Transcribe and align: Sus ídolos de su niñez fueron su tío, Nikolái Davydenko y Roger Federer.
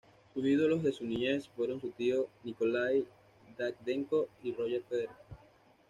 Sus 0.33 0.43
ídolos 0.45 0.81
de 0.81 0.93
su 0.93 1.05
niñez 1.05 1.47
fueron 1.49 1.79
su 1.79 1.91
tío, 1.91 2.25
Nikolái 2.43 3.05
Davydenko 3.55 4.29
y 4.41 4.51
Roger 4.51 4.81
Federer. 4.89 5.11